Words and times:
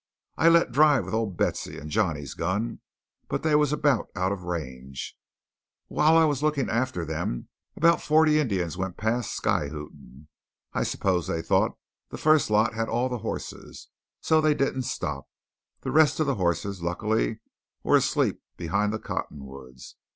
I 0.35 0.49
let 0.49 0.71
drive 0.71 1.05
with 1.05 1.13
old 1.13 1.37
Betsey 1.37 1.77
and 1.77 1.91
Johnny's 1.91 2.33
gun, 2.33 2.79
but 3.27 3.43
they 3.43 3.53
was 3.53 3.71
about 3.71 4.07
out 4.15 4.31
of 4.31 4.45
range. 4.45 5.15
While 5.89 6.17
I 6.17 6.25
was 6.25 6.41
looking 6.41 6.71
after 6.71 7.05
them 7.05 7.49
about 7.75 8.01
forty 8.01 8.39
Injuns 8.39 8.75
went 8.75 8.97
past 8.97 9.29
sky 9.31 9.67
hootin'. 9.67 10.27
I 10.73 10.81
suppose 10.81 11.27
they 11.27 11.43
thought 11.43 11.77
the 12.09 12.17
first 12.17 12.49
lot 12.49 12.73
had 12.73 12.89
all 12.89 13.09
the 13.09 13.19
hosses, 13.19 13.89
and 14.21 14.25
so 14.25 14.41
they 14.41 14.55
didn't 14.55 14.85
stop. 14.89 15.29
The 15.81 15.91
rest 15.91 16.19
of 16.19 16.25
the 16.25 16.33
hosses, 16.33 16.81
luckily, 16.81 17.39
was 17.83 18.03
asleep 18.03 18.41
behind 18.57 18.91
the 18.93 18.97
cottonwoods. 18.99 19.97